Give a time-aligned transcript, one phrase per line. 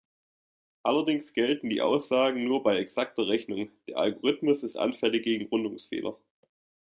[0.81, 6.17] Allerdings gelten die Aussagen nur bei exakter Rechnung, der Algorithmus ist anfällig gegen Rundungsfehler.